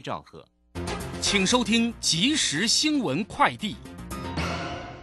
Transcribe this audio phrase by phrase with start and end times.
[0.00, 0.44] 兆赫，
[1.20, 3.76] 请收听即时新闻快递。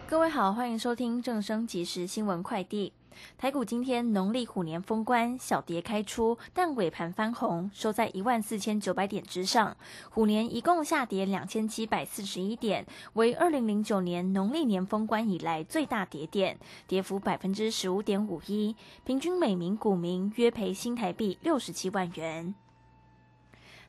[0.07, 2.93] 各位好，欢迎收听正声即时新闻快递。
[3.35, 9.75] 台股今天农历虎年封关，小跌开出，但尾盘翻红，收在一万四千九百点之上。
[10.11, 22.53] 虎年一共下跌两千七百四十一点，为二零零九年农历年封关以来最大跌点，跌幅百分之十五点五一，平均每名股民约赔新台币六十七万元。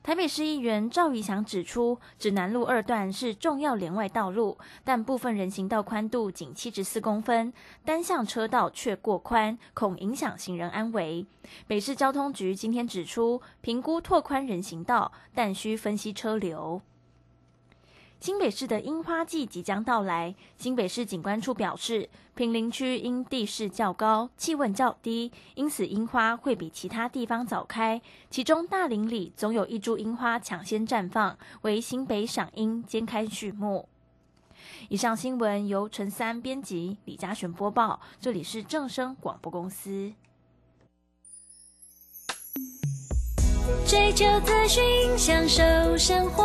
[0.03, 7.53] 台北市议员赵怡翔指出，指南路二段是重要连外道路，但部分人行道宽度仅七十四公分，
[7.85, 11.27] 单向车道却过宽，恐影响行人安危。
[11.67, 16.81] 北市交通局今天指出，评估拓宽人行道，但需分析车流。
[18.21, 28.03] 新北市的樱花季即将到来，新北市景观处表示，平林区因地势较高，气温较低，因此樱花会比其他地方早开。
[28.29, 33.89] 其中大林里总有一株樱花抢先绽放，为新北赏樱揭开序幕。
[34.89, 40.13] 以上新闻由陈三编辑，李嘉璇播报，这里是正声广播公司。
[43.87, 44.83] 追求资讯，
[45.17, 45.63] 享受
[45.97, 46.45] 生活。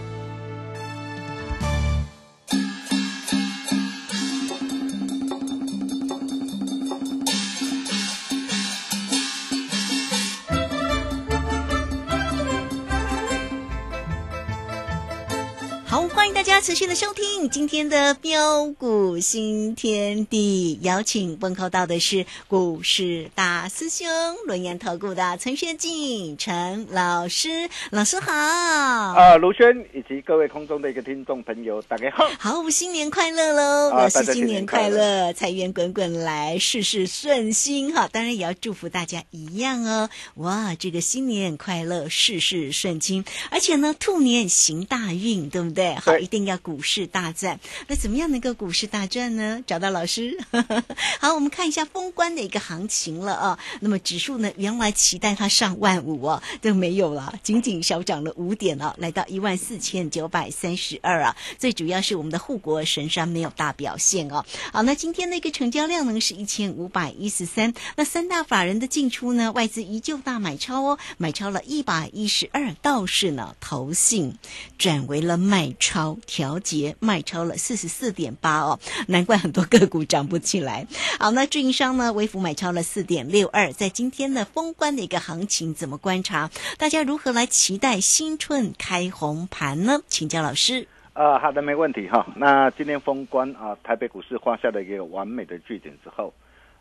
[16.43, 24.07] 家持续的收听今天的标股新天地，邀请问候到的是股市大师兄
[24.45, 28.31] 轮研投顾的陈学进陈老师，老师好。
[28.31, 32.29] 啊，卢轩以及各位空中的一个听众朋友，大家好。
[32.37, 33.89] 好，新年快乐喽！
[33.89, 38.07] 老师新年快乐，财源滚滚来，事事顺心哈。
[38.07, 40.11] 当然也要祝福大家一样哦。
[40.35, 45.95] 哇，这个新年快乐，事事顺心，而且呢，兔年行大运，对不对？
[45.95, 47.59] 好，一定要股市大赚。
[47.87, 49.63] 那怎么样能够股市大赚呢？
[49.65, 50.37] 找到老师。
[51.19, 53.59] 好，我们看一下封关的一个行情了啊。
[53.79, 61.35] 那么指数呢，原来期待它上万五哦，都没有了，仅仅小涨了五点啊，来到一万四千九百三十二啊。
[61.57, 64.45] 最主要是我们的护国神山没有大表现哦。
[64.71, 67.73] 好，那今天的一个成交量呢是一千五百一十三。
[67.95, 74.35] 那三大法人的进出呢，外资依旧大买超哦，买超了一百一十二，倒是呢投信
[74.77, 76.17] 转为了卖超。
[76.41, 80.87] 调节卖超了四十四点八哦，难怪很多个股涨不起来。
[81.19, 82.11] 好，那运营商呢？
[82.13, 86.49] 微幅买超了四点六二，在今天的封关的一个行情怎么观察？
[86.79, 89.99] 大家如何来期待新春开红盘呢？
[90.07, 90.87] 请教老师。
[91.13, 92.25] 呃，好的，没问题哈。
[92.35, 96.33] 那今天封关啊，台北股市画下了一个完美的句点之后，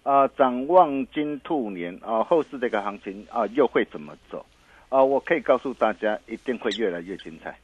[0.04, 4.46] 啊，展望金兔年啊，后市这个行情啊，又会怎么走？
[4.88, 7.54] 啊，我可以告诉大家，一定会越来越精彩。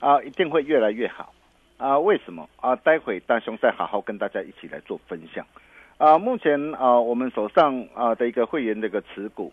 [0.00, 1.32] 啊，一定会越来越好
[1.78, 1.98] 啊！
[1.98, 2.74] 为什么啊？
[2.76, 5.46] 待会大雄再好好跟大家一起来做分享
[5.98, 6.18] 啊！
[6.18, 9.52] 目前啊，我们手上啊的一个会员的一个持股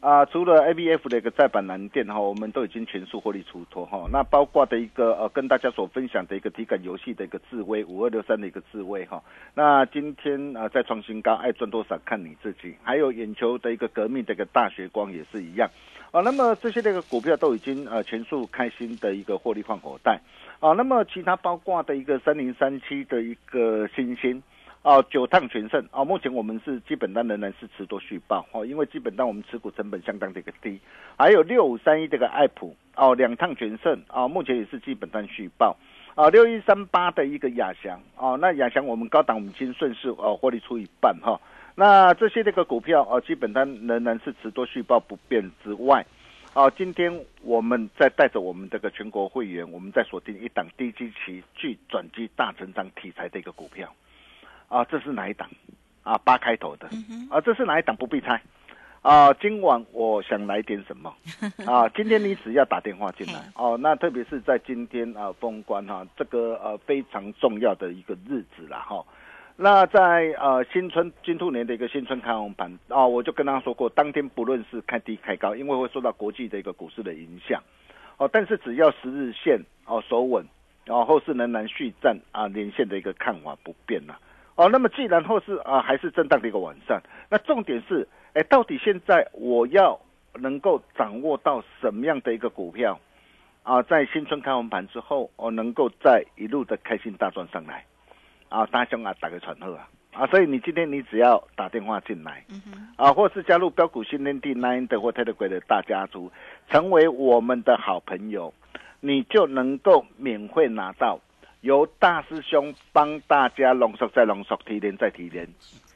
[0.00, 4.08] 啊，除了 A B F 的一个在版蓝电哈，我们都已经全数获利出脱哈。
[4.12, 9.22] 那包括的一个呃，跟大家所分享的一个体感游戏的一个智威五二六三的一个智威哈。
[9.54, 12.76] 那今天啊，再创新高，爱赚多少看你自己。
[12.82, 15.68] 还有眼球的一个革命的一个大学光也是一样。
[16.10, 20.18] 啊，那么这些那个股票都已经呃全数开心的一个获利换口袋，
[20.60, 24.42] 啊，那么其他包括的一个三零三七的一个新星，
[24.82, 26.04] 哦，九趟全胜哦。
[26.04, 30.80] 目前我们是基本单仍然是持多续报哦，因为基本单我们持股成本相当的一个低。
[31.16, 35.76] 还有六五三一这个爱普哦，两趟全胜啊，目前也是基本单续报
[36.16, 36.28] 啊。
[36.28, 41.40] 六一三八的一个亚翔哦，那亚翔我们高档我们已经顺势哦获利出一半哈。
[41.76, 46.04] 那这些这个股票哦，基本单仍然是持多续报不变之外。
[46.58, 53.94] 好，今天我们在带着我们这个全国会员，我们在锁定一档低基期具转机大成长题材的一个股票，
[54.66, 55.48] 啊，这是哪一档？
[56.02, 56.88] 啊，八开头的，
[57.30, 57.94] 啊，这是哪一档？
[57.94, 58.42] 不必猜，
[59.02, 61.14] 啊，今晚我想来点什么？
[61.64, 69.04] 啊， 今天你只要打电话进来，哦，那特别是在今天啊封关哈，这个呃非常重要的一个日子了哈。
[69.60, 77.60] 那在呃新春金兔年的一个新春开红盘啊，我就跟他说过，当天不论是开低开高，因为会受到国际的一个股市的影响，
[78.18, 80.46] 哦，但是只要十日线哦守稳，
[80.84, 84.14] 然后后市仍然续战啊，连线的一个看法不变呐，
[84.54, 89.98] 哦，那么既然后市啊还是震荡的一个晚上，那重点是，哎，到底现在我要
[90.34, 93.00] 能够掌握到什么样的一个股票
[93.64, 97.84] 啊，在新春开红盘之后，我能够再一路的开心大赚上来。
[98.48, 99.88] 啊，大兄啊，打个传呼啊！
[100.14, 102.44] 啊，所以你今天你只要打电话进来，
[102.96, 106.32] 啊，或是加入标股新天地 Nine 的或 Telegram 的大家族，
[106.68, 108.52] 成为我们的好朋友，
[109.00, 111.20] 你就能够免费拿到
[111.60, 115.46] 由大师兄帮大家浓缩再浓缩、提炼再提炼，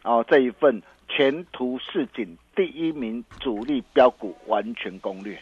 [0.04, 5.36] 哦，这一份前途似锦第一名主力标股完全攻略，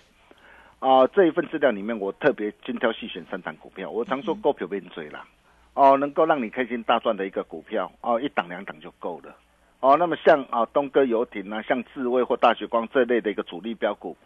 [0.78, 5.22] 啊，这一份资料里面我特别精挑细选三档股票，我常说股票变嘴了。
[5.74, 9.34] 哦，能够让你开心大赚的一个股票哦，一档两档就够了
[9.78, 9.96] 哦。
[9.96, 14.16] 那么像啊东哥游艇啊，像智威或大雪光这类的一个主力标股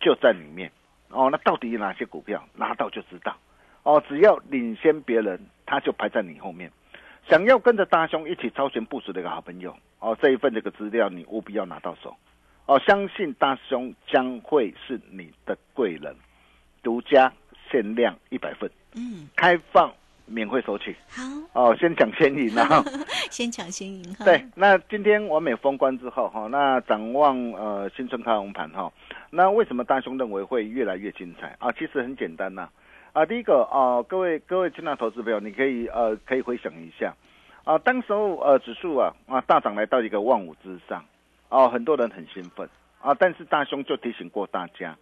[0.00, 0.70] 就在里面
[1.10, 1.28] 哦。
[1.30, 3.36] 那到底有哪些股票拿到就知道
[3.84, 4.02] 哦。
[4.08, 6.70] 只要领先别人，他就排在你后面。
[7.28, 12.16] 想要跟着大兄一起超前部署的一个好朋友哦，这一份这个资料你务必要拿到手
[12.66, 12.78] 哦。
[12.80, 16.16] 相信大兄将会是你的贵人，
[16.82, 17.32] 独家
[17.70, 19.92] 限量一百份，嗯，开放。
[20.28, 21.22] 免费索取，好
[21.52, 22.84] 哦，先抢先赢啊！
[23.30, 24.24] 先抢先赢哈。
[24.24, 28.92] 对，那今天完美封关之后哈，那展望呃新春开红盘哈，
[29.30, 31.72] 那为什么大兄认为会越来越精彩啊？
[31.72, 32.68] 其实很简单呐，
[33.12, 37.14] 啊，第一个啊，各位各位进来投资朋友，你可以呃可以回想一下
[37.64, 41.04] 啊，当时候呃指数啊啊大涨来到一个万五之上，
[41.48, 42.68] 哦，很多人很兴奋
[43.00, 44.96] 啊，但是大兄就提醒过大家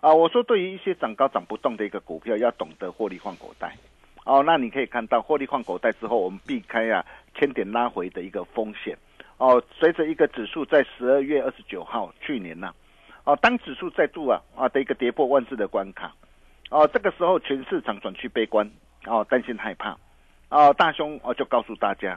[0.00, 3.76] 啊，我说对于一些涨高涨不动的一个股票，要懂得获利换口袋。
[4.24, 7.04] 哦，那你可以看到获利换口袋之后，我们避开啊
[7.34, 8.96] 千点拉回的一个风险。
[9.38, 12.72] 哦，随着一个指数在十二月二十九号去年呢，
[13.24, 16.14] 哦，当指数再度啊啊的一个跌破万字的关卡，
[16.70, 18.70] 哦，这个时候全市场转趋悲观，
[19.06, 19.98] 哦，担心害怕，
[20.50, 22.16] 哦，大兄哦就告诉大家，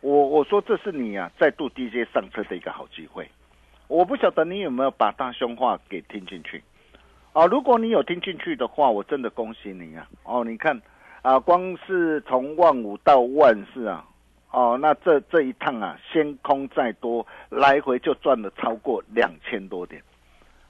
[0.00, 3.28] 我我说这是你啊再度低阶上车的一个好机会。
[3.88, 6.62] 我不晓得你有没有把大兄话给听进去，
[7.32, 10.80] 哦，如果你有听进去的话，我真的恭喜你啊，哦，你看。
[11.22, 14.04] 啊，光是从万五到万四啊，
[14.50, 20.02] 哦，那这这一趟啊，先空再多，来回就赚了超过两千多点，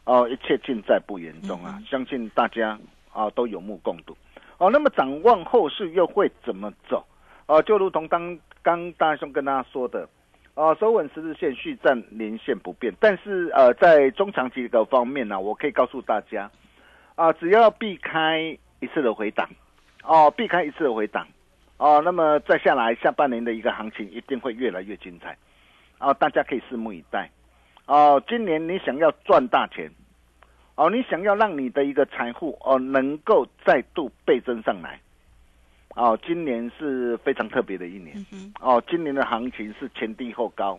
[0.05, 2.79] 哦，一切尽在不言中啊，相信大家
[3.15, 4.15] 啊都有目共睹，
[4.59, 7.03] 哦，那么展望后市又会怎么走？
[7.47, 10.07] 哦，就如同刚刚大兄跟大家说的，
[10.55, 16.51] 啊，收稳十日线，续战连线不变，但是呃，在中长期的方面呢，我可以告诉大家，
[17.15, 19.49] 啊，只要避开一次的回档。
[20.05, 21.27] 哦，避开一次的回档，
[21.77, 25.37] 哦，那么再下来下半年的一个行情一定会越来越精彩，
[26.01, 27.31] 哦，大家可以拭目以待，
[27.87, 29.89] 哦，今年你想要赚大钱，
[30.75, 35.01] 哦，你想要让你的一个财富哦能够再度倍增上来，
[35.95, 38.27] 哦，今年是非常特别的一年，
[38.61, 40.77] 哦，今年的行情是前低后高，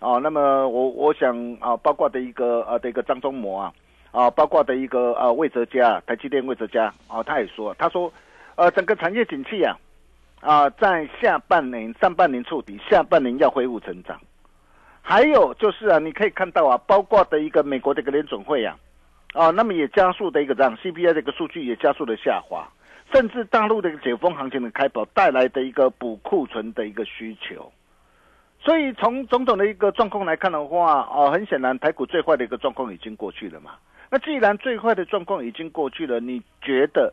[0.00, 3.74] 哦，那么我我想啊，包括的一个呃的一个张忠谋啊，
[4.12, 8.12] 啊，包括的一个呃魏哲家，台积电魏哲家，哦，他也说，他说。
[8.56, 9.76] 呃，整个产业景气啊，
[10.40, 14.20] 啊，在下半年、上半年触底，下半年要恢复成长。
[15.02, 18.76] 还有就是啊，你可以看到啊，包括的一个美国的一个联准会啊，
[19.32, 22.66] 啊，那么也加速的一个这样 CPI 的一个数据也加速的下滑，
[23.12, 27.70] 甚至大陆的一个解封行情的开跑带来的一个补库存的一个需求。
[28.60, 33.72] 所以从种种的一个状况来看的话，哦，很显然台股最坏的一个状况已经过去了嘛。
[34.10, 37.12] 那既然最坏的状况已经过去了，你觉得？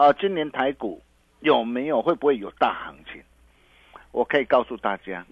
[0.00, 0.98] 啊，今年台股
[1.40, 3.22] 有没有会不会有大行情？
[4.12, 5.22] 我可以告诉大家，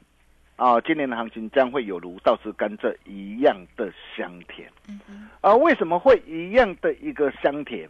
[0.56, 4.70] 啊，今年的行情将会有如倒吃甘蔗一样的香甜。
[4.87, 7.88] 嗯啊，为什么会一样的一个香甜？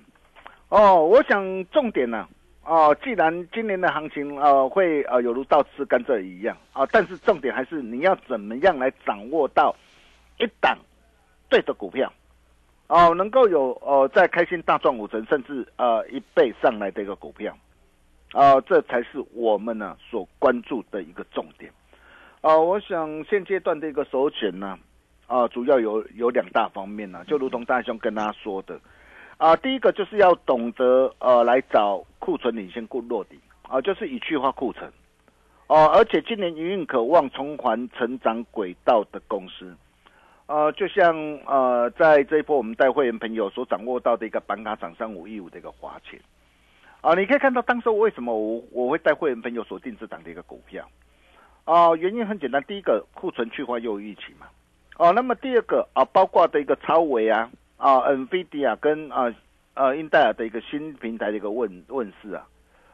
[0.68, 2.28] 哦，我想重点呢，
[2.62, 9.74] 哦，既然今年的行情呃会呃有如倒吃甘蔗一样啊，但是重点还是你要怎么样来掌握到
[10.38, 10.78] 一档
[11.48, 12.12] 对的股票
[12.88, 17.56] 哦，能够有呃在开心大赚五成甚至呃一倍上来的一个股票
[18.32, 21.70] 啊，这才是我们呢所关注的一个重点
[22.40, 22.58] 啊。
[22.58, 24.78] 我想现阶段的一个首选呢
[25.26, 28.80] 啊，主要有有两大方面呢，就如同大兄跟大家说的。
[29.36, 34.90] 啊，第一个就是要懂得呃来找库存领先库落底啊，就是以去化库存
[35.66, 39.76] 哦，而且今年营运渴望重返成长轨道的公司，
[40.48, 41.14] 呃，就像
[41.46, 46.18] 呃在这一波我们带会员朋友所掌握到的一个板卡涨三五一五的一个花钱
[47.00, 50.84] 啊，你可以看到当时为什么我我会带会员朋友所定这档的一个股票。
[51.64, 54.46] 啊，原因很简单，第一个库存去化又预期嘛，
[54.96, 57.48] 哦，那么第二个啊，包括的一个超维啊。
[57.76, 59.32] 啊，NVIDIA 跟啊
[59.74, 62.44] 呃英戴尔的一个新平台的一个问问世啊，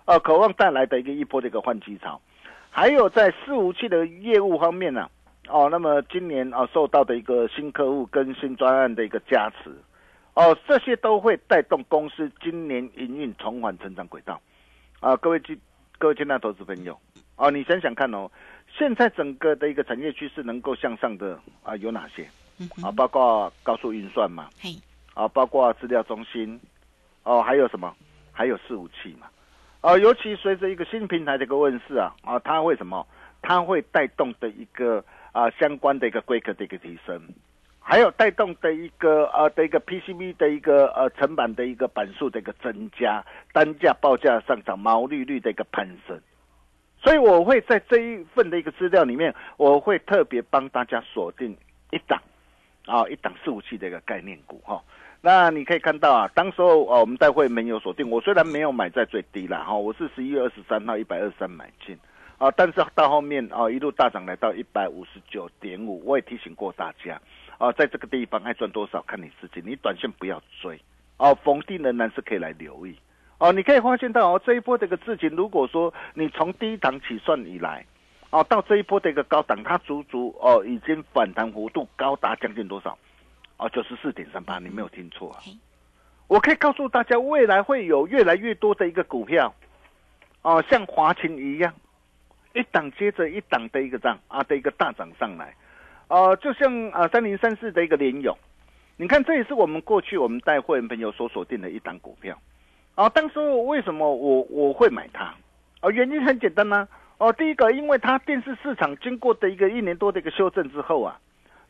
[0.04, 2.20] 呃，渴望带来的一个一波的一个换机潮，
[2.68, 5.08] 还有在伺服器的业务方面呢，
[5.48, 9.70] 哦，那么今年啊受到的一个新客户跟新专案的一个加持，
[10.34, 14.40] 哦，这些都会带动公司今年营运重返成长轨道，
[15.00, 15.58] 啊，各位机
[15.98, 16.98] 各位亲爱的投资朋友，
[17.36, 18.30] 哦，你想想看哦，
[18.76, 22.26] 现在整个的一个产业趋势能够向上的啊有哪些？
[22.82, 24.48] 啊，包括高速运算嘛，
[25.12, 26.58] 啊，包括资料中心，
[27.24, 27.94] 哦，还有什么？
[28.32, 29.26] 还有伺服器嘛，
[29.80, 33.06] 啊，尤其随着一个新平台的一个问世啊，啊，它会什么？
[33.42, 37.20] 它会带动的一个啊相关的一个规格的一个提升，
[37.78, 43.22] 还有带动的一个呃的一个 PCB 的一个呃成本的一个板数的一个增加，
[43.52, 46.18] 单价报价上涨，毛利率的一个攀升。
[47.02, 51.54] 所以我会在这一份的一个资料里面，我会特别帮大家锁定
[51.90, 52.18] 一档。
[52.86, 54.78] 啊，一档四五器的一个概念股哈，
[55.22, 61.98] 那你可以看到啊，当时候啊，我们待会没有锁定，我虽然没有买在最低了哈，我是十一月二十三号一百二十三买进，
[62.38, 67.20] 啊，但是到后面啊一路大涨来到一百五十九点五，我也提醒过大家
[67.58, 70.80] 啊，在这个地方爱赚多少看你自己，你短线不要追，
[71.16, 72.96] 哦，逢低仍然是可以来留意，
[73.38, 77.84] 哦，你可以发现到哦，这一波这个事情，如果说你从低档起算以来。
[78.30, 82.98] 哦，到这一波的一个高档，它足足哦已经反弹幅度高达将近多少？
[83.58, 85.38] 哦，九十四点三八，你没有听错啊！
[86.26, 89.54] 我可以告诉大家，未来会有越来越多的一个股票，
[90.42, 91.72] 哦，像华勤一样，
[92.54, 95.54] 一档接着一档的一个涨啊的一个大涨上来，
[96.08, 98.36] 啊，就像啊三零三四的一个联勇，
[98.96, 102.38] 你看这也是我们过去我们带会员朋友所锁定的一档股票，
[102.94, 105.34] 啊，当时为什么我我会买它？
[105.80, 106.88] 啊，原因很简单呢。
[107.18, 111.18] 哦，第一个，因为它电视市场经过的一个一年多的一个修正之后啊，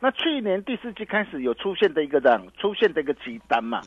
[0.01, 3.83] 那去年第四季开始有出现的一个这样出现的一个急单嘛，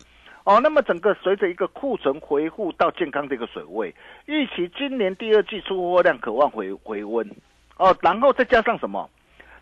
[0.48, 3.94] 哦，那么整个随着一个库存回复到健康的一个水位，
[4.28, 7.30] 预期今年第二季出货量渴望回回温，
[7.76, 9.10] 哦，然后再加上什么？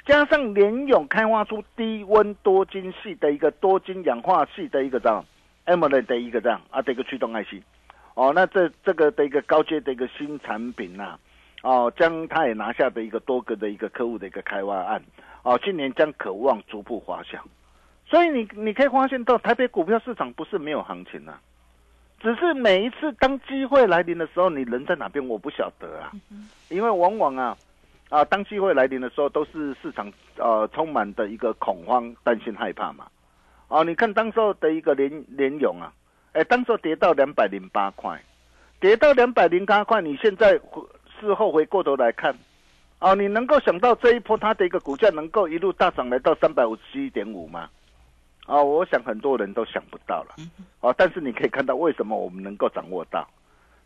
[0.05, 5.25] 加上联勇开发出低温多晶系的一个多晶氧化系的一个这样
[5.63, 7.63] a m o l e 的一个这样啊的一个驱动 IC，
[8.13, 11.17] 哦，那这这个的一个高阶的一个新产品呐。
[11.63, 15.01] 哦，将它也拿下的一个多个的一个客户的一个开发案，
[15.41, 17.43] 哦，今年将渴望逐步滑向，
[18.05, 21.39] 所以你你可以发现到台北股票市场不是没有行情啊，
[22.19, 26.11] 只是每一次当机会来临的时候，你人在哪边我不晓得啊，
[26.69, 27.57] 因为往往啊
[28.09, 33.07] 啊当机会来临的时候，都是市场呃充满的一个恐慌、担心、害怕嘛，
[33.67, 35.91] 哦，你看当时候的一个连连勇啊，
[36.33, 38.21] 哎，当时候跌到两百零八块，
[38.79, 40.59] 跌到两百零八块，你现在。
[41.17, 42.35] 事后回过头来看，
[42.99, 47.69] 哦，你能够想到这一波它的一个股价能够一路大涨来到三百五十七点五吗？
[48.45, 50.35] 啊，我想很多人都想不到了。
[50.79, 53.27] 哦，但是你可以看到为什么我们能够掌握到？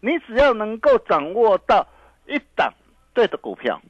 [0.01, 1.85] 你只要能够掌握到
[2.25, 2.73] 一档
[3.13, 3.81] 对的股票，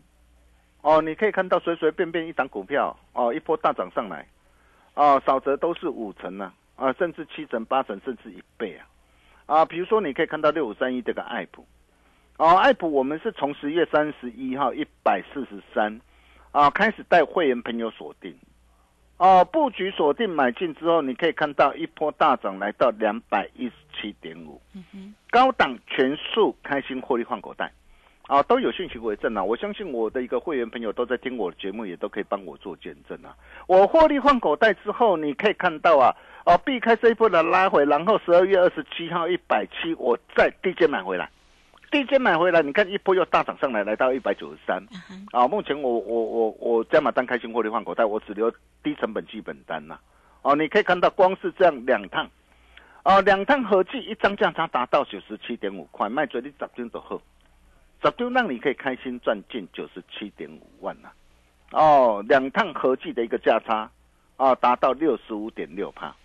[0.82, 4.28] 哦，你可以看到随随便便一档股票，哦，一波大涨上来，
[4.96, 8.88] 哦，少则都是五成呢，啊，甚至七成、八成，甚至一倍啊，
[9.46, 11.66] 啊，比如说你可以看到六五三一这个爱普。
[12.38, 16.00] 哦，爱普我们是从十月三十一号一百四十三，
[16.52, 18.34] 啊，开始带会员朋友锁定，
[19.20, 24.62] 哦，布局锁定买进之后，你可以看到一波大涨来到两百一十七点五，
[25.30, 27.70] 高档全数开心获利换口袋，
[28.28, 29.44] 啊，都有讯息为证啊！
[29.44, 33.36] 我相信我的一个会员朋友都在听我的节目，也都可以帮我做见证啊！
[33.68, 41.30] 我获利换口袋之后，你可以看到啊，哦，避开这一波的拉回，然后十二月二十七号一百七，我再低阶买回来。
[41.92, 44.84] 低阶买回来，你看一波又大涨上来，来到一百九十三。
[45.32, 48.52] 啊，目前我我我我加码单开心获利换口袋，我只留
[48.84, 50.00] 低成本基本单呐。
[50.44, 52.30] 哦，你可以看到，光是这样两趟，
[53.04, 57.20] 哦，两趟合计一张价差达到九十七点五块，卖最你十张就好，
[58.04, 61.10] 十张让你可以开心赚进九十七点五万呐、
[61.72, 63.90] 哦，两趟合计的一个价差
[64.38, 66.16] 啊，达到六十五点六帕。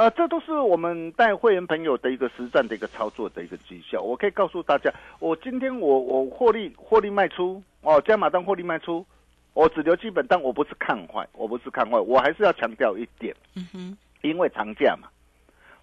[0.00, 4.00] 呃，这都是我们带会员朋友的一个实战的一个操作的一个绩效。
[4.00, 9.04] 我可以告诉大家，我今天我我获利获利卖出哦，加码单获利卖出，
[9.52, 15.06] 我只留基本单，我不是看坏，我不是看坏，我还是要强调一点，嗯哼，因为长假嘛。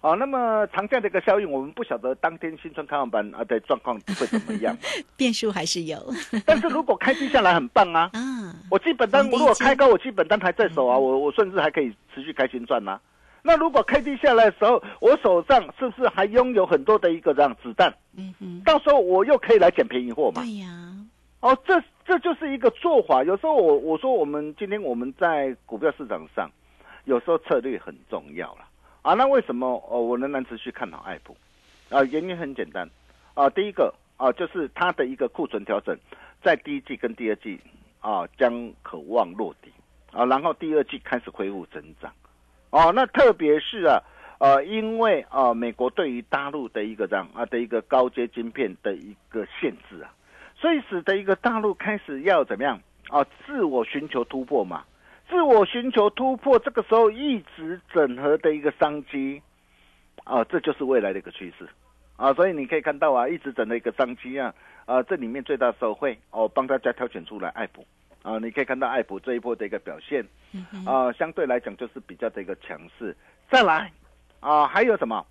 [0.00, 4.76] 哦，那么长假的一个效应，我们不晓得当天新春开完班啊的状况会怎么样。
[5.16, 5.96] 变数还是有
[6.44, 12.98] 但是如果开低下来很棒啊， 啊，我基本单如果开高，我基本单还在手啊，我我甚至还可以持续开心赚呐、
[13.42, 17.92] 那如果开低下来的时候，我手上是不是还拥有很多的一个这样子弹？
[18.16, 20.42] 嗯哼，到时候我又可以来捡便宜货嘛？
[20.42, 20.68] 对呀，
[21.40, 23.22] 哦，这这就是一个做法。
[23.22, 26.50] 有时候我我说我们今天我们在股票市场上，
[27.04, 28.66] 有时候策略很重要了
[29.02, 29.14] 啊。
[29.14, 31.36] 那为什么哦我仍然持续看好爱普？
[31.90, 32.90] 啊，原因很简单
[33.34, 35.96] 啊，第一个啊就是它的一个库存调整，
[36.42, 37.58] 在第一季跟第二季
[38.00, 39.70] 啊将渴望落底
[40.12, 42.12] 啊，然后第二季开始恢复增长。
[42.70, 44.02] 哦，那特别是啊，
[44.38, 50.12] 呃，因为啊，美国对于大陆的一个这样啊的一个高阶晶片的一个限制啊，
[50.54, 54.84] 所以使得一个大陆开始要怎么样啊，自我寻求突破嘛，
[55.28, 59.40] 自我寻求突破，这个时候一直整合的一个商机
[60.24, 61.66] 啊，这就是未来的一个趋势。
[62.16, 64.52] 啊，所以你可以看到啊，一直整的一个商机啊，
[64.86, 67.86] 啊，这里面最大受惠哦，帮大家挑选出来爱普。
[68.28, 70.24] 啊，你可以看到爱普这一波的一个表现。
[70.86, 73.16] 啊、相对来讲就是比较的一个强势。
[73.50, 73.90] 再来
[74.40, 75.24] 啊、还有什么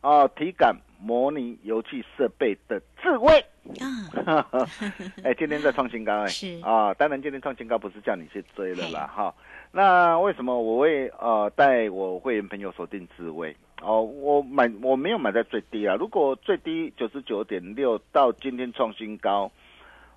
[0.00, 3.44] 啊、体感模拟游戏设备的智慧，
[3.80, 4.68] 啊，
[5.24, 9.34] 哎，今天在创新高哎， 是啊，当然今天创新高不是叫你去追了啦哈。
[9.72, 13.56] 那为什么我会呃带我会员朋友锁定智慧？
[13.82, 19.50] 哦，我买我没有买在最低啊，如果最低九十九点六到今天创新高，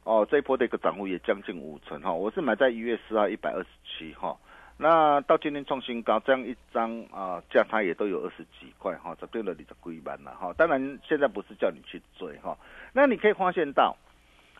[0.08, 4.38] 哦，这一波的一个涨幅也将近五成哈、我是买在一月四号一百二十七哈。
[4.78, 10.54] 那到今天创新高，这样一张啊、价差也都有二十几块哈，这对了你的龟板了哈。
[10.54, 12.58] 当然现在不是叫你去追哈，
[12.94, 13.98] 那你可以发现到，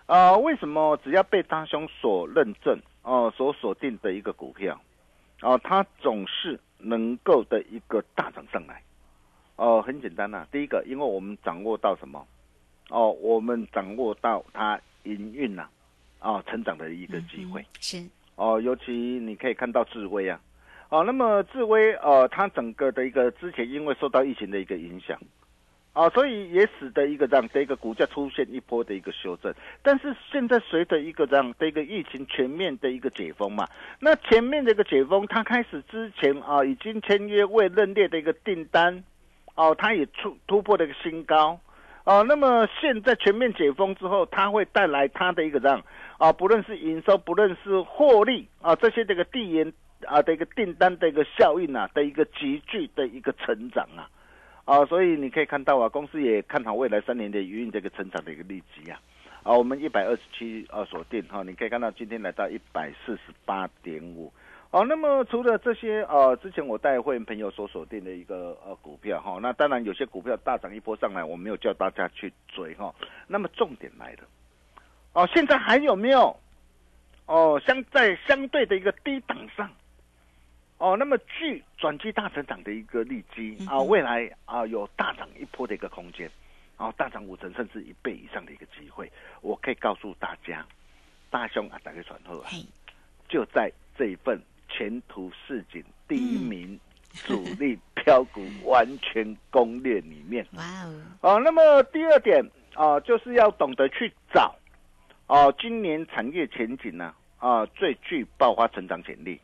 [0.06, 4.78] 啊、为什么只要被大兄所认证哦、所锁定的一个股票，
[5.42, 8.82] 哦、它总是能够的一个大涨上来。
[9.56, 12.28] 哦、很简单呐、第一个，因为我们掌握到什么？
[12.90, 14.78] 哦，我们掌握到它
[15.08, 15.68] 营运呐，
[16.20, 17.66] 啊、成长的一个机会。
[17.80, 18.04] 是
[18.36, 20.40] 哦，尤其你可以看到智威啊，
[20.90, 25.20] 哦，那么智威呃，它整个的一个之前因为受到疫情的一个影响，
[25.94, 29.52] 啊，所以也使得一个这样的一个股价出现一波的一个修正。
[29.82, 33.68] 但是现在随着一个这样的一个疫情全面的一个解封嘛，
[34.00, 39.04] 那前面的一个解封，它开始之前啊，已经签约未认列的一个订单，
[39.56, 41.60] 哦，它也突突破了一个新高。
[42.08, 45.84] 啊，那么现在全面解封之后，它会带来它的一个这样
[46.18, 49.74] 啊，不论是营收，不论是获利啊，这些这个递延
[50.06, 54.08] 啊的一个订单的一个效应啊的一个急剧的一个成长啊，
[54.64, 58.98] 啊，所以你可以看到啊，公司也看好未来三年的营运这个成长的一个利基啊，
[59.44, 64.32] 啊，我们一百二十七啊锁定哈、你可以看到今天来到一百四十八点五。
[64.72, 72.94] 哦，那么除了这些呃，之前我带会员朋友所锁定的一个呃股票哈、那当然有些股票大涨一波上来，我没有叫大家去追哈、
[73.28, 74.24] 那么重点来了，
[75.14, 76.38] 哦，现在还有没有？
[77.28, 79.70] 哦相在相对的一个低档上？
[80.78, 86.30] 哦，那么具转机大成长的一个利基啊，未来啊有大涨一波的一个空间，
[86.78, 90.66] 啊大涨五成甚至一倍以上的一个机会，我可以告诉大家，
[91.30, 92.50] 大兄啊，打开传后啊，
[93.28, 94.40] 就在这一份
[94.78, 96.80] 前途似锦第一名
[97.14, 100.46] 主力标股完全攻略里面。
[100.54, 104.56] 哇哦，哦，那么第二点啊、就是要懂得去找
[105.26, 109.40] 哦、今年产业前景呢啊、最具爆发成长潜力、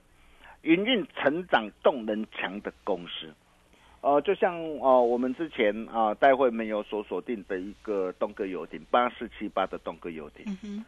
[0.62, 3.34] 营运成长动能强的公司。
[4.02, 10.46] 呃，就像呃我们之前啊、待会没有所锁定的一个东哥游艇八四七八的东哥游艇。
[10.64, 10.86] 嗯，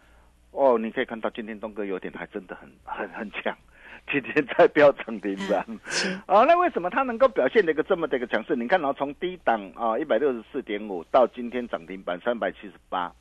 [0.51, 3.57] 哦，你可以看到今天东哥游艇还真的很很很强，
[4.11, 5.65] 今天在飙涨停板。
[5.85, 8.55] 是啊、那为什么它能够表现的一个这么的一个强势？
[8.55, 13.11] 你看哦，从低档啊一百六十四点五到今天涨停板三百七十八，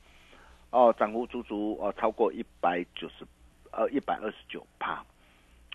[0.69, 3.25] 哦，涨幅足足哦超过一百九十
[3.71, 5.03] 呃一百二十九趴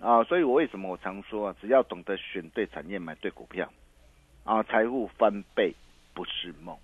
[0.01, 0.25] 啊！
[0.25, 3.69] 所以我为什么我常说啊，只要懂得选对产业，买对股票
[4.45, 5.75] 啊，财富翻倍
[6.15, 6.77] 不是梦。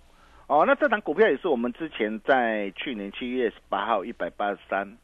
[0.47, 4.97] 哦，那这档股票也是我们之前在去年七月十八号一百八十三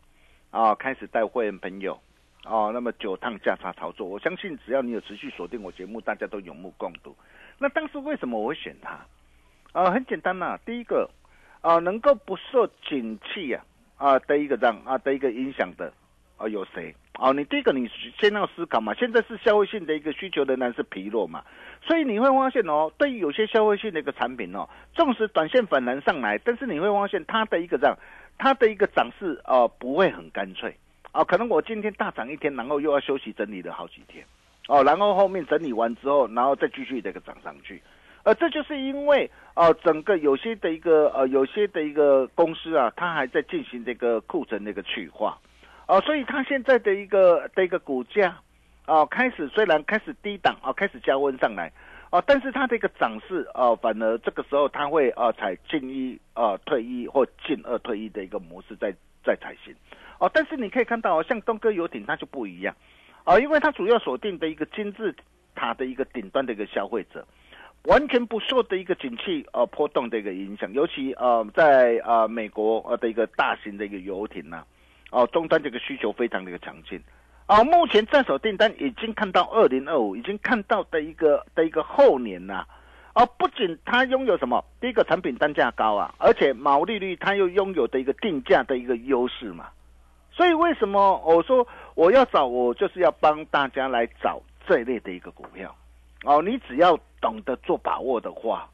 [0.51, 1.99] 啊开始带会员朋友
[2.45, 7.15] 哦，那么九趟价差操作，我相信只要你有持续锁定我节目，大家都有目共睹。
[7.57, 8.99] 那当时为什么我会选它？
[9.71, 11.09] 啊，很简单呐，第一个
[11.61, 13.63] 啊，能够不受景气呀
[13.97, 15.93] 啊的一个这样啊的一个影响的
[16.37, 16.93] 啊有谁？
[17.17, 21.43] 哦，你第一个你先要思考嘛，现在是消费性的一个需求仍然是疲弱嘛，
[21.81, 27.95] 所以你会发现哦，对于有些消费性的一个产品哦，纵使短线反弹上来，但是你会发现它的一个这样，
[28.37, 30.75] 它的一个涨势哦不会很干脆。
[31.13, 34.25] 啊，可能我今天大涨一天，然后又要休息整理了好几天，
[34.67, 37.79] 哦，然后后面整理完之后，然后再继续这个涨上去，
[38.23, 45.37] 呃，这就是因为啊，整个有些的一个呃，有些的一个公司啊，它还在进行这个库存的一个去化，
[45.85, 48.35] 啊，所以它现在的一个的一个股价，
[48.87, 51.71] 啊，开始虽然开始低档啊，开始加温上来，
[52.09, 58.91] 哦，但是它的一个涨势啊，反而这个时候它会啊采进一啊退一或进二退一的一个模式在
[59.23, 59.71] 在采行。
[60.23, 62.73] 哦，但是你可以看到哦，像东哥游艇它就不一样，
[63.25, 65.13] 啊，因为它主要锁定的一个金字
[65.53, 67.27] 塔的一个顶端的一个消费者，
[67.83, 74.63] 完全不受的一个景气呃波动的一个影响，尤其呃在呃美国呃的一个大型的一个游艇呐，
[75.11, 76.97] 哦终端这个需求非常的一个强劲，
[77.45, 82.65] 啊，目前在手订单已经看到二零二五，已经看到的一个的一个后年呐，
[83.11, 89.67] 啊，不仅它拥有什么，第一个产品单价高啊，而且毛利率它又拥有的一个定价的一个优势嘛。
[90.35, 95.73] 所以为什么我说我要找我就是要帮大家来找这一类的一个股票，
[96.23, 98.67] 哦，你只要懂得做把握的话，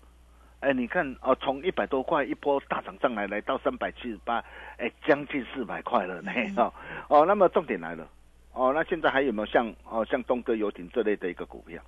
[0.61, 4.41] 哎，你看哦，从一百多块一波大涨上来，来到三百七十八，
[4.77, 6.73] 哎，将近四百块了呢，哦，
[7.09, 8.07] 哦，那么重点来了，
[8.53, 11.81] 哦，那现在还有没有像哦像东哥游艇这类的一个股票，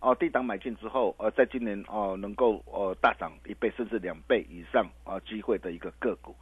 [0.00, 6.34] 哦，低档买进之后，呃，在今年哦能够呃大涨一倍甚至两倍以上啊机会的一个个股。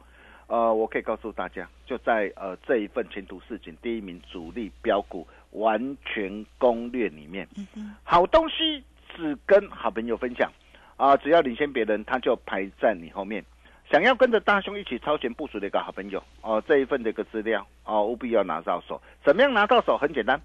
[0.47, 7.47] 呃，我可以告诉大家，就在呃这一份前途似锦第一名主力标股完全攻略里面，
[8.03, 8.83] 好东西
[9.15, 10.51] 只跟好朋友分享
[10.97, 11.17] 啊！
[11.17, 13.43] 只要领先别人，他就排在你后面。
[13.91, 19.01] 想要跟着大兄一起超前部署的一个好朋友哦，这一份的一个资料哦，务必要拿到手。
[19.23, 19.95] 怎么样拿到手？
[19.97, 20.41] 很简单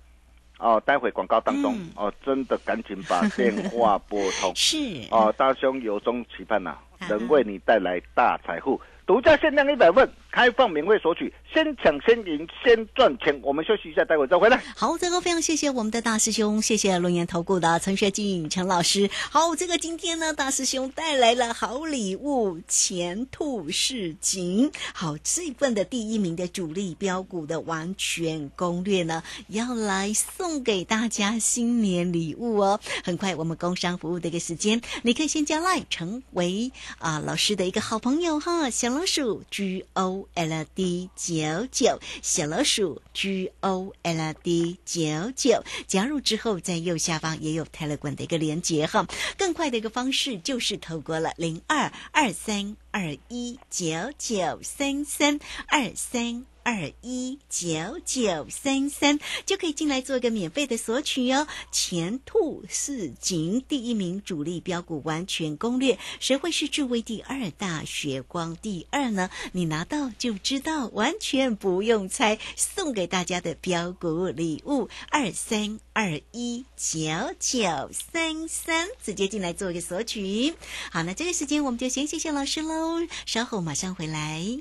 [0.59, 4.53] 哦，待会广告当中哦，真的赶紧把电话拨通。
[4.57, 4.77] 是
[5.11, 6.77] 哦，大兄由衷期盼呐，
[7.09, 8.81] 能为你带来大财富。
[9.11, 13.39] 独家限量一百份，开放免费索取，先抢先赢，先赚钱。
[13.43, 14.63] 我们休息一下，待会再回来。
[14.77, 19.11] 好，这个非常谢谢我们的大师兄，谢谢龙岩投顾的陈学静陈老师。
[19.31, 24.71] 好，这个今天呢，大师兄带来了好礼物，前途似锦。
[24.95, 32.81] 好，这份的第一名的主力标股的完全攻略呢，要来送给大家新年礼物哦。
[33.05, 49.07] 很快，我们工商服务的一个时间，你可以先加来成为啊老师的一个好朋友哈，小老鼠 G O L D 九九，小老鼠 G O L D 九九，加入之后在右下方也有泰勒管的一个连接哈。
[49.37, 56.50] 更快的一个方式就是透过了零二二三二一九九三三二三。
[56.63, 61.47] 二一九九三三就可以进来做一个免费的索取哦。
[61.71, 69.31] 前兔似锦第一名主力标股完全攻略，谁会是诸位第二大血光第二呢？
[69.53, 72.39] 你拿到就知道，完全不用猜。
[72.57, 77.01] 送给大家的标股礼物二三二一九
[77.39, 80.55] 九三三，直接进来做一个索取。
[80.91, 84.61] 好，那这个时间我们就先谢谢老师喽，稍后马上回来。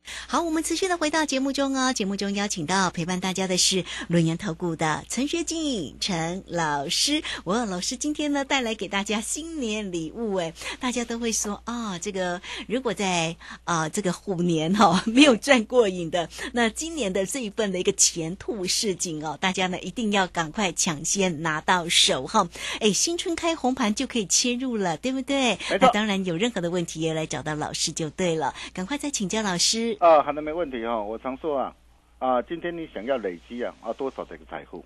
[0.27, 1.91] 好，我们持续的回到节目中哦。
[1.93, 7.21] 节目中邀请到陪伴大家的是轮研投顾的陈学静陈老师。
[7.43, 13.35] 我老师今天呢带来给大家新年礼物，哎，大家都会说啊、这个如果在
[13.65, 22.47] 啊、这个虎年哈、没有赚过瘾的，那今年的这一份的一个前兔似锦哦，大家呢一定要赶快抢先拿到手哈。
[22.79, 25.59] 哎，新春开红盘就可以切入了，对不对？
[25.69, 29.90] 那当然有任何的问题也来找到老师就对了，赶快再请教老师。
[29.99, 31.75] 啊，好的，没问题哈、我常说啊，
[32.19, 34.83] 啊，今天你想要累积啊啊多少这个财富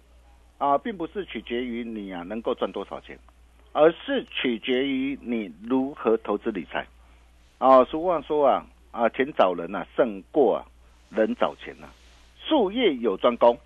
[0.57, 3.17] 啊，并不是取决于你啊能够赚多少钱，
[3.73, 6.85] 而是取决于你如何投资理财。
[7.57, 10.65] 啊，俗话说啊啊，钱找人啊胜过啊
[11.09, 11.87] 人找钱呐、
[12.47, 13.57] 术业有专攻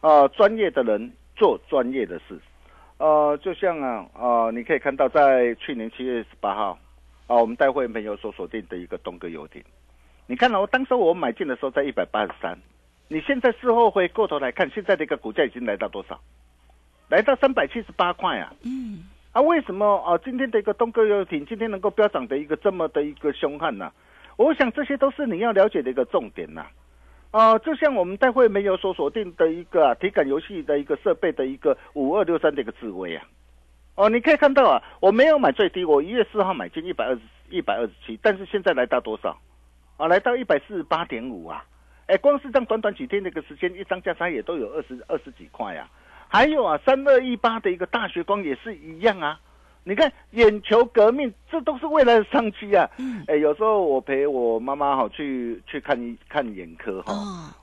[0.00, 2.38] 啊，专业的人做专业的事。
[2.98, 6.78] 呃，就像啊啊，你可以看到在去年七月十八号
[7.26, 9.62] 啊，我们带会员朋友所锁定的一个东哥游艇。
[10.30, 12.58] 你看哦，当时我买进的时候在一百八十三，
[13.08, 16.20] 你现在事后回过头来看，现在的一个股价已经来到多少？
[17.08, 18.52] 来到三百七十八块啊！
[18.62, 20.20] 嗯，啊，为什么啊？
[20.22, 23.90] 今天的一个东哥游艇今天能够飙涨的一个这么的一个凶悍呢、
[24.36, 26.66] 我想这些都是你要了解的一个重点呐、
[27.30, 27.58] 啊。
[27.60, 33.24] 就像我们待会没有所锁定的一个、啊、体感游戏的一个设备的一个五二六三的一个智慧啊。
[33.94, 39.34] 哦，你可以看到啊，我没有买最低，我一月四号买进一百二十一百二十七，但是现在来到多少？
[39.98, 41.64] 啊，来到一百四十八点五啊！
[42.06, 45.90] 哎，光是这样短短几天的一个时间，一张价差也都有二十二十几块啊。
[46.28, 49.40] 还有啊，三二一八的一个大学光也是一样啊。
[49.88, 52.86] 你看，眼球革命，这都是未来的商机啊！
[52.98, 57.14] 嗯哎，有时候我陪我妈妈哈去去看一看眼科哈，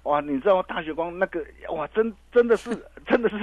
[0.01, 2.71] 哦，哇，你知道大学光那个哇，真真的是
[3.05, 3.37] 真的是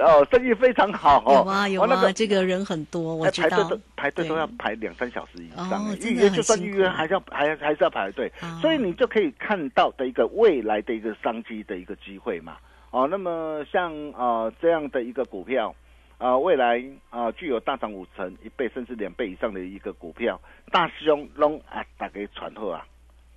[0.00, 1.32] 哦，生意非常好哦。
[1.32, 3.80] 有啊有那个这个人很多，我哎知道排队都。
[3.96, 12.56] 排队都要排两三小时以上预约就算预约还是要还还是要排队哦，所以你就可以看到的一个未来的一个商机的一个机会嘛。
[12.92, 15.74] 哦，那么像啊这样的一个股票。
[16.18, 20.40] 啊、未来啊、具有大涨五成、一倍甚至两倍以上的一个股票，
[20.72, 22.84] 大师兄拢啊，打给传后啊，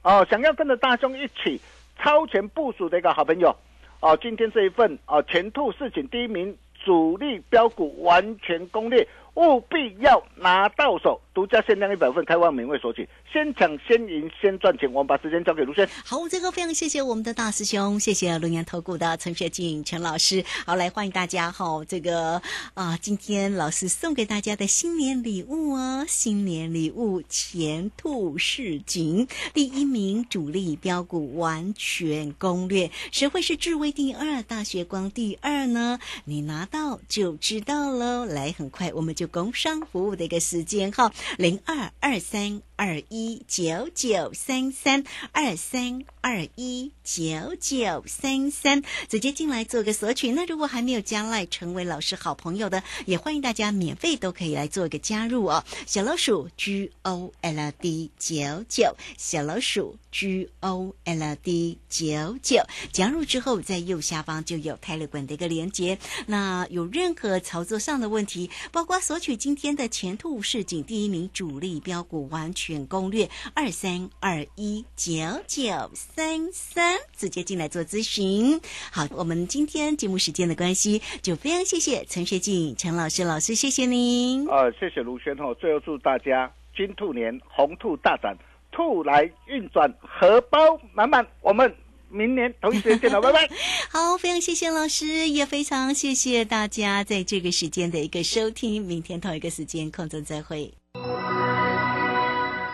[0.01, 1.61] 哦，想要跟着大兄一起
[1.97, 3.55] 超前部署的一个好朋友，
[3.99, 14.91] 哦，今天这一份哦前兔市井第一名主力标股完全攻略，务必要拿到手，独家限量一百份，开放免费索取，先抢先赢先赚钱。
[14.91, 15.87] 我们把时间交给卢轩。
[16.03, 20.43] 好，这个非常谢谢我们的大师兄，谢谢龙岩投顾的陈学静陈老师。
[20.65, 22.41] 好，来欢迎大家哈、这个
[22.73, 35.99] 啊，今天老师送给大家的新年礼物哦，新年礼物前兔似锦，第一名主力标股完全攻略，谁会是智威第二，大学光第二呢？
[36.25, 38.25] 你拿到就知道喽。
[38.25, 50.31] 来，很快我们工商服务的一个时间号，零二二三二一九九三三二三二一九九三三，直接进来做个索取。
[50.31, 55.63] 那如果还没有加赖成为老师好朋友的，也欢迎大家免费都可以来做一个加入哦。
[55.85, 65.99] 小老鼠 G O L D 九九，小老鼠 G O L D 九九，加入之后在右下方就有泰勒管的一个连接。
[66.25, 75.13] 那有任何操作上的问题，包括索取今天的前途市井第一名主力标股完全攻略二三二一九
[75.47, 78.59] 九三三，直接进来做咨询。
[78.91, 84.47] 好，我们今天节目时间的关系，就非常谢谢陈学静陈老师老师，谢谢您。
[84.47, 85.55] 呃，谢谢卢轩哦。
[85.59, 88.37] 最后祝大家金兔年红兔大展，
[88.71, 90.59] 兔来运转，荷包
[90.93, 91.25] 满满。
[91.41, 91.73] 我们
[92.09, 93.49] 明年同一时间见了，拜拜。
[93.89, 98.81] 好，非常谢谢老师，也非常谢谢大家在这个时间的一个收听。
[98.81, 100.73] 明天同一个时间空中再会。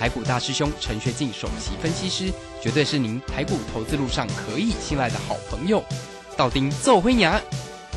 [0.00, 5.84] 台股大师兄陈学进首席分析师，绝对是您台股投资路上可以信赖的好朋友。
[6.38, 7.38] 道丁奏灰牙，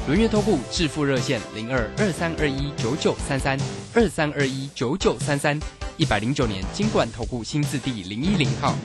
[0.06, 3.58] 轮月投顾致富热线零二二三二一九九三三
[3.94, 5.58] 二三二一九九三三，
[5.96, 8.76] 一百零九年金管投顾新字第零一零号。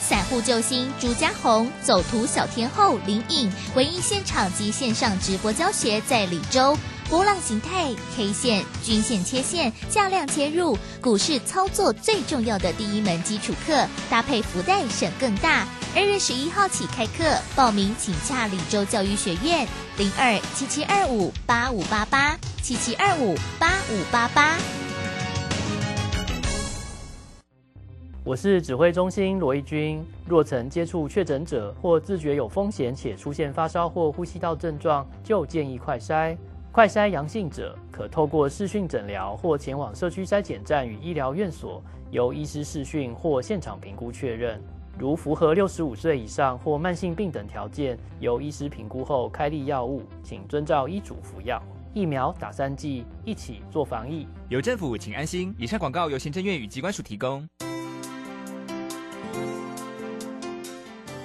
[0.00, 6.78] 散户救星朱家红，走图小天后林颖，唯一现场及线上直播教学在李州。
[7.08, 15.66] 波浪形态、K 线、均线切线、价量切入，股市操作最重要的第一门基础课，搭配福袋省更大。
[15.94, 19.66] 二月十一号起开课，报名请洽李州教育学院
[19.98, 24.56] 零二七七二五八五八八七七二五八五八八。
[28.24, 30.02] 我是指挥中心罗义军。
[30.26, 36.36] 若曾接触确诊者或自觉有风险且出现发烧或呼吸道症状，就建议快筛。
[36.72, 44.58] 快筛阳性者可透过视讯诊疗或前往社区筛检站与医疗院所，由医师视讯或现场评估确认。
[44.98, 51.62] 如符合六十五岁以上或慢性病等条件，由医师评估后开立药物，请遵照医嘱服药。
[51.92, 54.26] 疫苗打三剂，一起做防疫。
[54.48, 55.54] 有政府，请安心。
[55.58, 57.46] 以上广告由行政院与机关署提供。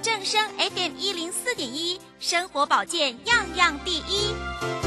[0.02, 4.87] 正声 FM 一零四点一，生活保健样样第一。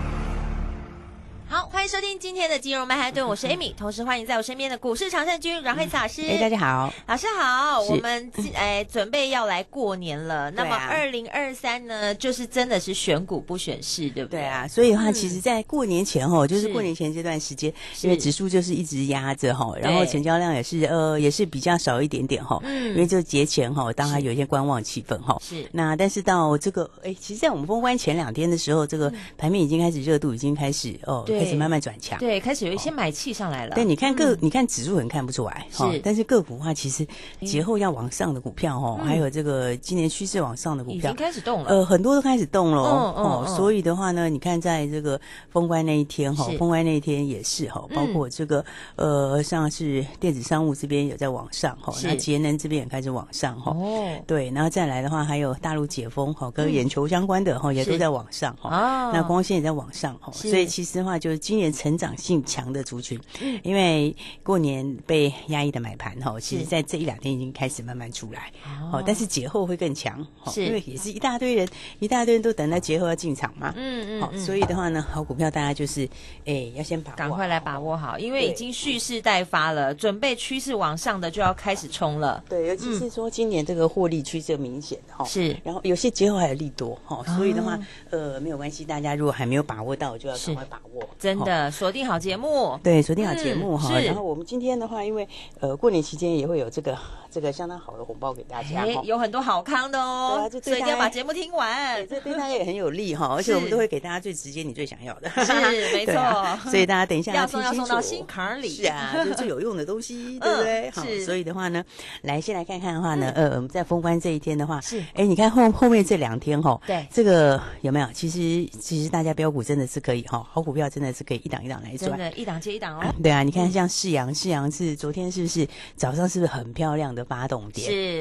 [1.51, 6.21] 好，欢迎收听今天的金融曼哈顿，我是 Amy，同时欢迎在我身边的股市常胜军阮慧慈老师。
[6.21, 7.81] 哎，大家好，老师好。
[7.81, 14.39] 我们哎准备要来过年了，那么二零二三呢，就是真的是选股不选市，对不对？
[14.39, 25.37] 对啊，所以的话，其实，在过年前哈，就是过年前这段时间，因为指数就是一直压着哈，然后成交量也是呃也是比较少一点点哈，因为就节前哈，当然有一些观望气氛哈。
[25.41, 25.67] 是。
[25.73, 32.19] 那但是到这个哎，其实，在我们封关前两天的时候，这个盘面已经开始热度已经开始哦，开始慢慢转强。
[32.19, 33.75] 对，开始有一些买气上来了。
[33.75, 35.99] 对，你看个，你看指数很看不出来，是。
[36.03, 37.05] 但是个股的话，其实
[37.41, 41.69] 节后要往上的股票哈，还有这个今年趋势往上的股票，已经开始动了。
[41.69, 43.45] 呃，很多都开始动了哦。
[43.57, 48.63] 所以的话呢，你看在这个封关那一天哈，封关那一天也是哈，包括这个
[48.95, 53.71] 呃，像是电子商务这边有在往上哈，那节能这边也开始往上哈。
[53.71, 54.07] 哦。
[54.27, 58.69] 对，然后再来的话，还有大陆解封哈，跟眼球相关的哈，也都在往上哈。
[58.69, 59.11] 哦。
[59.13, 62.11] 那光线也在往上哈，所以其实的话，就是今年成长。
[62.21, 63.19] 性强的族群，
[63.63, 68.51] 因为过年被压抑的买盘哈，其实在这一两天已经开始慢慢出来，
[68.91, 71.67] 哦，但是节后会更强，是，因为也是一大堆人，
[71.99, 76.07] 一大堆人都等到节后要进场嘛，嗯嗯，好，所以的话呢，好股票大家就是，
[76.45, 92.01] 哎，要先把赶快来把握好，因为已经蓄势待发了，准备趋势往上的就要开始冲了，对，尤其是说今年这个获利趋势明显哈，是，然后有些节后还有利多哈，所以的话，呃，没有关系，大家如果还没有把握到，就要赶快把握，真的锁定。
[92.01, 93.97] 好节目，对，锁定好节目哈。
[94.01, 95.25] 然后我们今天的话，因为
[95.59, 96.97] 呃过年期间也会有这个
[97.29, 100.49] 这个相当好的红包给大家，有很多好康的哦。
[100.63, 103.27] 所以一定要把节目听完，这对大家也很有利哈。
[103.37, 105.53] 而且我们都会给大家最直接、你最想要的，是
[105.93, 106.69] 没 错。
[106.71, 110.89] 所以大家等一下要送要送到心坎里，是啊，就最有用的东西， 对不对？
[110.89, 111.83] 好，所以的话呢，
[112.23, 118.07] 来先来看看的话呢，呃，我们在封关这一天的话，是哎，你看后后面这两天哈，对这个有没有？
[118.11, 123.13] 其实其实大家标股真的是可以哈，好股票真的是可以一档一档来转，真的，一档接一档哦。
[123.23, 127.89] 对啊，你看像世阳，世阳是昨天是不是早上是不是很漂亮的发动点？
[127.89, 128.11] 是。